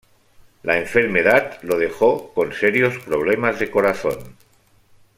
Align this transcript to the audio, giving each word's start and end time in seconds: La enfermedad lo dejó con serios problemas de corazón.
La 0.63 0.79
enfermedad 0.79 1.59
lo 1.61 1.77
dejó 1.77 2.33
con 2.33 2.53
serios 2.53 2.97
problemas 3.05 3.59
de 3.59 3.69
corazón. 3.69 4.35